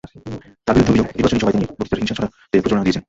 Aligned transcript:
তাঁর 0.65 0.75
বিরুদ্ধে 0.77 1.01
অভিযোগ, 1.03 1.09
নির্বাচনী 1.17 1.39
সভায় 1.41 1.53
তিনি 1.55 1.65
বক্তৃতায় 1.79 1.99
হিংসা 2.01 2.17
ছড়াতে 2.17 2.55
প্ররোচনা 2.61 2.85
দিয়েছেন। 2.85 2.99